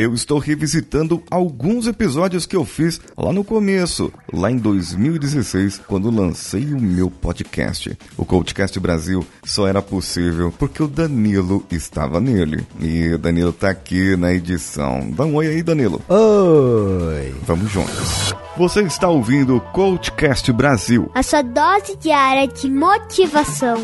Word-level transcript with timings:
eu 0.00 0.14
estou 0.14 0.38
revisitando 0.38 1.22
alguns 1.30 1.86
episódios 1.86 2.46
que 2.46 2.56
eu 2.56 2.64
fiz 2.64 2.98
lá 3.18 3.34
no 3.34 3.44
começo, 3.44 4.10
lá 4.32 4.50
em 4.50 4.56
2016, 4.56 5.82
quando 5.86 6.10
lancei 6.10 6.72
o 6.72 6.80
meu 6.80 7.10
podcast. 7.10 7.98
O 8.16 8.24
Coachcast 8.24 8.80
Brasil 8.80 9.26
só 9.44 9.66
era 9.66 9.82
possível 9.82 10.50
porque 10.58 10.82
o 10.82 10.88
Danilo 10.88 11.66
estava 11.70 12.18
nele. 12.18 12.66
E 12.80 13.12
o 13.12 13.18
Danilo 13.18 13.52
tá 13.52 13.68
aqui 13.68 14.16
na 14.16 14.32
edição. 14.32 15.10
Dá 15.10 15.26
um 15.26 15.34
oi 15.34 15.48
aí, 15.48 15.62
Danilo. 15.62 16.00
Oi. 16.08 17.34
Vamos 17.42 17.70
juntos. 17.70 18.34
Você 18.56 18.80
está 18.80 19.06
ouvindo 19.06 19.56
o 19.56 19.60
Coachcast 19.60 20.50
Brasil. 20.50 21.10
A 21.14 21.22
sua 21.22 21.42
dose 21.42 21.94
diária 21.98 22.48
de 22.48 22.70
motivação. 22.70 23.76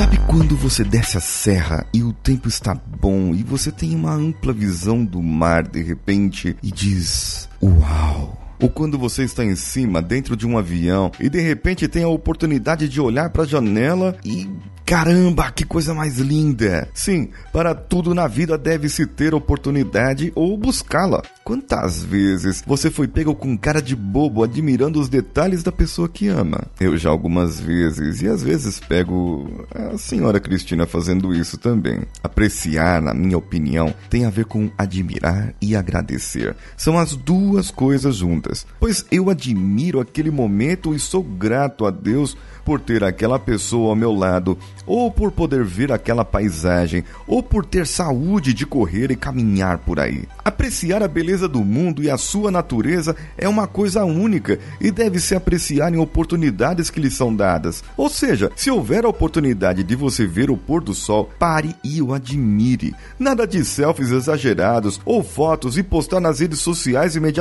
Sabe 0.00 0.16
quando 0.20 0.56
você 0.56 0.82
desce 0.82 1.18
a 1.18 1.20
serra 1.20 1.86
e 1.92 2.02
o 2.02 2.10
tempo 2.10 2.48
está 2.48 2.74
bom 2.74 3.34
e 3.34 3.42
você 3.42 3.70
tem 3.70 3.94
uma 3.94 4.14
ampla 4.14 4.50
visão 4.50 5.04
do 5.04 5.22
mar 5.22 5.68
de 5.68 5.82
repente 5.82 6.56
e 6.62 6.72
diz: 6.72 7.49
Uau! 7.62 8.38
Ou 8.60 8.68
quando 8.68 8.98
você 8.98 9.24
está 9.24 9.42
em 9.42 9.56
cima, 9.56 10.02
dentro 10.02 10.36
de 10.36 10.46
um 10.46 10.58
avião, 10.58 11.10
e 11.18 11.30
de 11.30 11.40
repente 11.40 11.88
tem 11.88 12.04
a 12.04 12.08
oportunidade 12.08 12.88
de 12.88 13.00
olhar 13.00 13.30
para 13.30 13.42
a 13.42 13.46
janela 13.46 14.16
e. 14.24 14.48
Caramba, 14.84 15.52
que 15.52 15.64
coisa 15.64 15.94
mais 15.94 16.18
linda! 16.18 16.88
Sim, 16.92 17.28
para 17.52 17.76
tudo 17.76 18.12
na 18.12 18.26
vida 18.26 18.58
deve-se 18.58 19.06
ter 19.06 19.32
oportunidade 19.32 20.32
ou 20.34 20.58
buscá-la. 20.58 21.22
Quantas 21.44 22.02
vezes 22.02 22.64
você 22.66 22.90
foi 22.90 23.06
pego 23.06 23.32
com 23.32 23.56
cara 23.56 23.80
de 23.80 23.94
bobo 23.94 24.42
admirando 24.42 25.00
os 25.00 25.08
detalhes 25.08 25.62
da 25.62 25.70
pessoa 25.70 26.08
que 26.08 26.26
ama? 26.26 26.62
Eu 26.80 26.96
já 26.96 27.08
algumas 27.08 27.60
vezes, 27.60 28.20
e 28.20 28.26
às 28.26 28.42
vezes 28.42 28.80
pego 28.80 29.64
a 29.72 29.96
senhora 29.96 30.40
Cristina 30.40 30.84
fazendo 30.86 31.32
isso 31.32 31.56
também. 31.56 32.00
Apreciar, 32.20 33.00
na 33.00 33.14
minha 33.14 33.38
opinião, 33.38 33.94
tem 34.08 34.24
a 34.24 34.30
ver 34.30 34.46
com 34.46 34.72
admirar 34.76 35.54
e 35.62 35.76
agradecer. 35.76 36.56
São 36.76 36.98
as 36.98 37.14
duas 37.14 37.49
coisas 37.70 38.16
juntas. 38.16 38.66
Pois 38.78 39.04
eu 39.10 39.30
admiro 39.30 39.98
aquele 39.98 40.30
momento 40.30 40.94
e 40.94 40.98
sou 40.98 41.22
grato 41.22 41.86
a 41.86 41.90
Deus 41.90 42.36
por 42.64 42.80
ter 42.80 43.02
aquela 43.02 43.38
pessoa 43.38 43.90
ao 43.90 43.96
meu 43.96 44.12
lado, 44.12 44.56
ou 44.86 45.10
por 45.10 45.32
poder 45.32 45.64
ver 45.64 45.90
aquela 45.90 46.24
paisagem, 46.24 47.02
ou 47.26 47.42
por 47.42 47.64
ter 47.64 47.86
saúde 47.86 48.54
de 48.54 48.64
correr 48.64 49.10
e 49.10 49.16
caminhar 49.16 49.78
por 49.78 49.98
aí. 49.98 50.24
Apreciar 50.44 51.02
a 51.02 51.08
beleza 51.08 51.48
do 51.48 51.64
mundo 51.64 52.02
e 52.02 52.10
a 52.10 52.16
sua 52.16 52.50
natureza 52.50 53.16
é 53.36 53.48
uma 53.48 53.66
coisa 53.66 54.04
única 54.04 54.58
e 54.80 54.90
deve 54.90 55.18
se 55.18 55.34
apreciar 55.34 55.92
em 55.92 55.98
oportunidades 55.98 56.90
que 56.90 57.00
lhe 57.00 57.10
são 57.10 57.34
dadas. 57.34 57.82
Ou 57.96 58.08
seja, 58.08 58.52
se 58.54 58.70
houver 58.70 59.04
a 59.04 59.08
oportunidade 59.08 59.82
de 59.82 59.96
você 59.96 60.26
ver 60.26 60.50
o 60.50 60.56
pôr 60.56 60.82
do 60.82 60.94
sol, 60.94 61.30
pare 61.38 61.74
e 61.82 62.00
o 62.00 62.14
admire. 62.14 62.94
Nada 63.18 63.46
de 63.46 63.64
selfies 63.64 64.10
exagerados 64.10 65.00
ou 65.04 65.24
fotos 65.24 65.76
e 65.76 65.82
postar 65.82 66.20
nas 66.20 66.40
redes 66.40 66.60
sociais 66.60 67.16
imediatamente. 67.16 67.39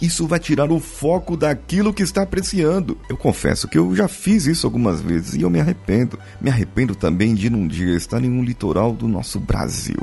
Isso 0.00 0.26
vai 0.26 0.38
tirar 0.38 0.70
o 0.70 0.80
foco 0.80 1.36
daquilo 1.36 1.92
que 1.92 2.02
está 2.02 2.22
apreciando. 2.22 2.98
Eu 3.08 3.16
confesso 3.16 3.68
que 3.68 3.78
eu 3.78 3.94
já 3.94 4.08
fiz 4.08 4.46
isso 4.46 4.66
algumas 4.66 5.00
vezes 5.00 5.34
e 5.34 5.42
eu 5.42 5.50
me 5.50 5.60
arrependo. 5.60 6.18
Me 6.40 6.50
arrependo 6.50 6.94
também 6.94 7.34
de 7.34 7.50
num 7.50 7.66
dia 7.66 7.96
estar 7.96 8.22
em 8.24 8.30
um 8.30 8.42
litoral 8.42 8.92
do 8.92 9.06
nosso 9.08 9.38
Brasil 9.38 10.00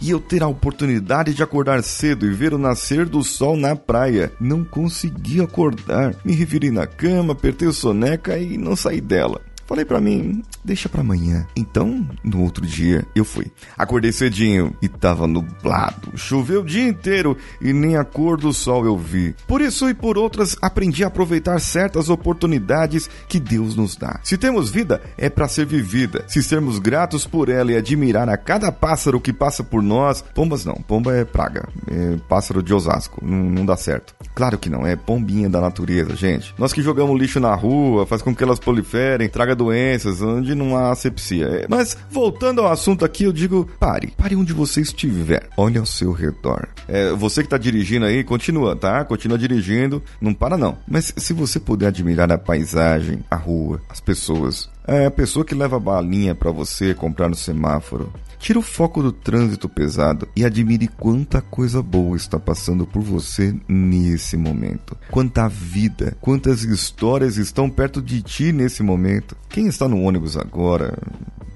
e 0.00 0.10
eu 0.10 0.20
ter 0.20 0.42
a 0.42 0.48
oportunidade 0.48 1.34
de 1.34 1.42
acordar 1.42 1.82
cedo 1.82 2.26
e 2.26 2.32
ver 2.32 2.54
o 2.54 2.58
nascer 2.58 3.06
do 3.06 3.22
sol 3.22 3.56
na 3.56 3.74
praia. 3.74 4.32
Não 4.40 4.64
consegui 4.64 5.40
acordar. 5.40 6.14
Me 6.24 6.32
revirei 6.32 6.70
na 6.70 6.86
cama, 6.86 7.32
apertei 7.32 7.68
o 7.68 7.72
soneca 7.72 8.38
e 8.38 8.56
não 8.58 8.76
saí 8.76 9.00
dela. 9.00 9.40
Falei 9.68 9.84
para 9.84 10.00
mim, 10.00 10.42
deixa 10.64 10.88
para 10.88 11.02
amanhã. 11.02 11.46
Então, 11.54 12.08
no 12.24 12.42
outro 12.42 12.66
dia, 12.66 13.06
eu 13.14 13.22
fui. 13.22 13.52
Acordei 13.76 14.10
cedinho 14.10 14.74
e 14.80 14.88
tava 14.88 15.26
nublado. 15.26 16.16
Choveu 16.16 16.62
o 16.62 16.64
dia 16.64 16.88
inteiro 16.88 17.36
e 17.60 17.70
nem 17.74 17.94
a 17.98 18.02
cor 18.02 18.38
do 18.38 18.50
sol 18.50 18.86
eu 18.86 18.96
vi. 18.96 19.34
Por 19.46 19.60
isso 19.60 19.86
e 19.90 19.92
por 19.92 20.16
outras, 20.16 20.56
aprendi 20.62 21.04
a 21.04 21.08
aproveitar 21.08 21.60
certas 21.60 22.08
oportunidades 22.08 23.10
que 23.28 23.38
Deus 23.38 23.76
nos 23.76 23.94
dá. 23.94 24.18
Se 24.24 24.38
temos 24.38 24.70
vida, 24.70 25.02
é 25.18 25.28
para 25.28 25.46
ser 25.46 25.66
vivida. 25.66 26.24
Se 26.28 26.42
sermos 26.42 26.78
gratos 26.78 27.26
por 27.26 27.50
ela 27.50 27.70
e 27.70 27.76
admirar 27.76 28.26
a 28.30 28.38
cada 28.38 28.72
pássaro 28.72 29.20
que 29.20 29.34
passa 29.34 29.62
por 29.62 29.82
nós, 29.82 30.24
pombas 30.34 30.64
não, 30.64 30.76
pomba 30.76 31.14
é 31.14 31.26
praga, 31.26 31.68
é 31.86 32.16
pássaro 32.26 32.62
de 32.62 32.72
Osasco, 32.72 33.22
não, 33.22 33.44
não 33.44 33.66
dá 33.66 33.76
certo. 33.76 34.14
Claro 34.34 34.56
que 34.56 34.70
não, 34.70 34.86
é 34.86 34.96
pombinha 34.96 35.50
da 35.50 35.60
natureza, 35.60 36.16
gente. 36.16 36.54
Nós 36.56 36.72
que 36.72 36.80
jogamos 36.80 37.20
lixo 37.20 37.38
na 37.38 37.54
rua, 37.54 38.06
faz 38.06 38.22
com 38.22 38.34
que 38.34 38.42
elas 38.42 38.58
proliferem, 38.58 39.28
traga 39.28 39.57
doenças, 39.58 40.22
onde 40.22 40.54
não 40.54 40.76
há 40.76 40.90
asepsia. 40.90 41.46
É, 41.46 41.66
mas 41.68 41.96
voltando 42.10 42.62
ao 42.62 42.72
assunto 42.72 43.04
aqui, 43.04 43.24
eu 43.24 43.32
digo, 43.32 43.68
pare, 43.78 44.12
pare 44.16 44.34
onde 44.34 44.52
você 44.52 44.80
estiver, 44.80 45.48
olhe 45.56 45.78
ao 45.78 45.84
seu 45.84 46.12
redor. 46.12 46.68
É, 46.86 47.12
você 47.12 47.42
que 47.42 47.48
tá 47.48 47.58
dirigindo 47.58 48.06
aí, 48.06 48.24
continua, 48.24 48.74
tá? 48.74 49.04
Continua 49.04 49.36
dirigindo, 49.36 50.02
não 50.20 50.32
para 50.32 50.56
não. 50.56 50.78
Mas 50.86 51.12
se 51.16 51.32
você 51.32 51.60
puder 51.60 51.88
admirar 51.88 52.30
a 52.32 52.38
paisagem, 52.38 53.18
a 53.30 53.36
rua, 53.36 53.82
as 53.88 54.00
pessoas, 54.00 54.70
é 54.86 55.04
a 55.04 55.10
pessoa 55.10 55.44
que 55.44 55.54
leva 55.54 55.78
balinha 55.78 56.34
para 56.34 56.50
você 56.50 56.94
comprar 56.94 57.28
no 57.28 57.34
semáforo. 57.34 58.10
Tira 58.38 58.58
o 58.58 58.62
foco 58.62 59.02
do 59.02 59.12
trânsito 59.12 59.68
pesado 59.68 60.28
e 60.34 60.44
admire 60.44 60.86
quanta 60.86 61.42
coisa 61.42 61.82
boa 61.82 62.16
está 62.16 62.38
passando 62.38 62.86
por 62.86 63.02
você 63.02 63.54
nesse 63.68 64.36
momento. 64.36 64.96
Quanta 65.10 65.48
vida, 65.48 66.16
quantas 66.20 66.62
histórias 66.62 67.36
estão 67.36 67.68
perto 67.68 68.00
de 68.00 68.22
ti 68.22 68.52
nesse 68.52 68.82
momento. 68.82 69.36
Quem 69.48 69.66
está 69.66 69.88
no 69.88 70.00
ônibus 70.00 70.36
agora, 70.36 70.96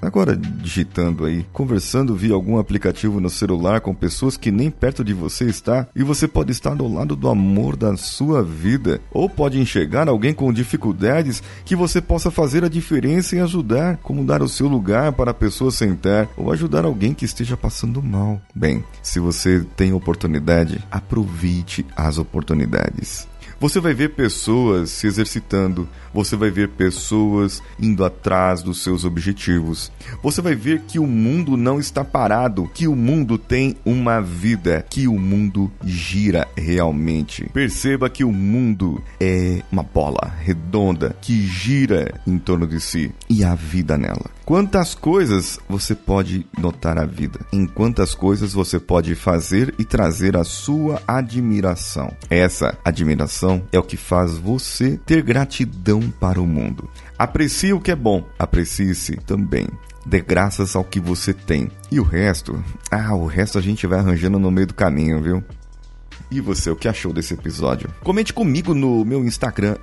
Agora, 0.00 0.36
digitando 0.36 1.24
aí, 1.24 1.44
conversando 1.52 2.14
via 2.14 2.34
algum 2.34 2.58
aplicativo 2.58 3.20
no 3.20 3.28
celular 3.28 3.80
com 3.80 3.94
pessoas 3.94 4.36
que 4.36 4.50
nem 4.50 4.70
perto 4.70 5.04
de 5.04 5.12
você 5.12 5.44
está, 5.46 5.86
e 5.94 6.02
você 6.02 6.28
pode 6.28 6.52
estar 6.52 6.74
do 6.74 6.86
lado 6.86 7.16
do 7.16 7.28
amor 7.28 7.76
da 7.76 7.96
sua 7.96 8.42
vida, 8.42 9.00
ou 9.10 9.28
pode 9.28 9.60
enxergar 9.60 10.08
alguém 10.08 10.32
com 10.32 10.52
dificuldades 10.52 11.42
que 11.64 11.74
você 11.74 12.00
possa 12.00 12.30
fazer 12.30 12.64
a 12.64 12.68
diferença 12.68 13.36
e 13.36 13.40
ajudar, 13.40 13.96
como 13.98 14.24
dar 14.24 14.42
o 14.42 14.48
seu 14.48 14.68
lugar 14.68 15.12
para 15.12 15.32
a 15.32 15.34
pessoa 15.34 15.70
sentar, 15.70 16.28
ou 16.36 16.52
ajudar 16.52 16.84
alguém 16.84 17.12
que 17.12 17.24
esteja 17.24 17.56
passando 17.56 18.02
mal. 18.02 18.40
Bem, 18.54 18.84
se 19.02 19.18
você 19.18 19.64
tem 19.76 19.92
oportunidade, 19.92 20.82
aproveite 20.90 21.84
as 21.96 22.18
oportunidades. 22.18 23.26
Você 23.60 23.80
vai 23.80 23.92
ver 23.92 24.10
pessoas 24.10 24.90
se 24.90 25.08
exercitando, 25.08 25.88
você 26.14 26.36
vai 26.36 26.48
ver 26.48 26.68
pessoas 26.68 27.60
indo 27.80 28.04
atrás 28.04 28.62
dos 28.62 28.84
seus 28.84 29.04
objetivos. 29.04 29.90
Você 30.22 30.40
vai 30.40 30.54
ver 30.54 30.82
que 30.82 31.00
o 31.00 31.06
mundo 31.08 31.56
não 31.56 31.80
está 31.80 32.04
parado, 32.04 32.70
que 32.72 32.86
o 32.86 32.94
mundo 32.94 33.36
tem 33.36 33.76
uma 33.84 34.20
vida, 34.20 34.86
que 34.88 35.08
o 35.08 35.18
mundo 35.18 35.68
gira 35.84 36.46
realmente. 36.56 37.50
Perceba 37.52 38.08
que 38.08 38.22
o 38.22 38.30
mundo 38.30 39.02
é 39.18 39.60
uma 39.72 39.82
bola 39.82 40.32
redonda 40.40 41.16
que 41.20 41.44
gira 41.44 42.14
em 42.24 42.38
torno 42.38 42.64
de 42.64 42.80
si 42.80 43.12
e 43.28 43.42
há 43.42 43.56
vida 43.56 43.98
nela. 43.98 44.37
Quantas 44.48 44.94
coisas 44.94 45.60
você 45.68 45.94
pode 45.94 46.46
notar 46.58 46.96
a 46.96 47.04
vida? 47.04 47.38
Em 47.52 47.66
quantas 47.66 48.14
coisas 48.14 48.54
você 48.54 48.80
pode 48.80 49.14
fazer 49.14 49.74
e 49.78 49.84
trazer 49.84 50.38
a 50.38 50.42
sua 50.42 51.02
admiração? 51.06 52.16
Essa 52.30 52.74
admiração 52.82 53.62
é 53.70 53.78
o 53.78 53.82
que 53.82 53.98
faz 53.98 54.38
você 54.38 54.98
ter 55.04 55.20
gratidão 55.20 56.00
para 56.18 56.40
o 56.40 56.46
mundo. 56.46 56.88
Aprecie 57.18 57.74
o 57.74 57.80
que 57.80 57.90
é 57.90 57.94
bom, 57.94 58.24
aprecie-se 58.38 59.16
também. 59.16 59.68
Dê 60.06 60.22
graças 60.22 60.74
ao 60.74 60.82
que 60.82 60.98
você 60.98 61.34
tem. 61.34 61.70
E 61.90 62.00
o 62.00 62.02
resto? 62.02 62.64
Ah, 62.90 63.14
o 63.14 63.26
resto 63.26 63.58
a 63.58 63.60
gente 63.60 63.86
vai 63.86 63.98
arranjando 63.98 64.38
no 64.38 64.50
meio 64.50 64.68
do 64.68 64.74
caminho, 64.74 65.22
viu? 65.22 65.44
E 66.30 66.40
você, 66.40 66.70
o 66.70 66.76
que 66.76 66.88
achou 66.88 67.12
desse 67.12 67.34
episódio? 67.34 67.90
Comente 68.02 68.32
comigo 68.32 68.72
no 68.72 69.04
meu 69.04 69.22
Instagram, 69.26 69.76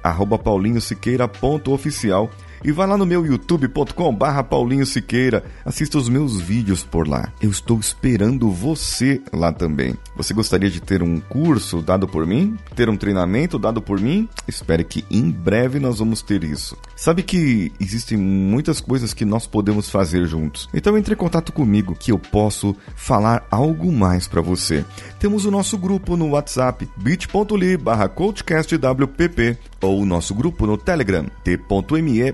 paulinhosiqueira.oficial 0.44 2.32
e 2.63 2.72
vá 2.72 2.86
lá 2.86 2.98
no 2.98 3.06
meu 3.06 3.25
youtube.com 3.25 4.13
barra 4.13 4.44
Paulinho 4.44 4.86
Siqueira, 4.86 5.44
assista 5.63 5.98
os 5.98 6.10
meus 6.10 6.40
vídeos 6.40 6.84
por 6.84 7.07
lá. 7.07 7.31
Eu 7.42 7.50
estou 7.50 7.80
esperando 7.80 8.50
você 8.50 9.22
lá 9.34 9.52
também. 9.52 9.96
Você 10.16 10.34
gostaria 10.34 10.69
de 10.69 10.81
ter 10.81 11.04
um 11.04 11.19
curso 11.19 11.81
dado 11.81 12.07
por 12.07 12.25
mim? 12.25 12.57
Ter 12.75 12.90
um 12.90 12.98
treinamento 12.98 13.60
dado 13.60 13.81
por 13.81 14.00
mim? 14.00 14.28
Espere 14.48 14.84
que 14.84 15.06
em 15.10 15.30
breve 15.30 15.80
nós 15.80 16.00
vamos 16.00 16.22
ter 16.22 16.44
isso. 16.44 16.78
Sabe 16.96 17.24
que 17.24 17.72
existem 17.80 18.18
muitas 18.18 18.80
coisas 18.80 19.13
que 19.13 19.25
nós 19.25 19.46
podemos 19.46 19.90
fazer 19.90 20.25
juntos. 20.25 20.69
Então 20.74 20.98
entre 20.98 21.13
em 21.13 21.18
contato 21.18 21.51
comigo 21.51 21.96
que 21.96 22.12
eu 22.12 22.19
posso 22.19 22.75
falar 22.96 23.46
algo 23.51 23.92
mais 23.92 24.28
para 24.28 24.42
você. 24.42 24.86
Temos 25.19 25.46
o 25.46 25.51
nosso 25.51 25.78
grupo 25.78 26.18
no 26.18 26.30
WhatsApp 26.30 26.88
bit.ly 26.98 27.78
barra 27.78 28.08
coachcastwpp 28.08 29.58
ou 29.81 30.01
o 30.01 30.06
nosso 30.06 30.34
grupo 30.34 30.66
no 30.66 30.78
Telegram 30.78 31.25
t.me 31.44 32.34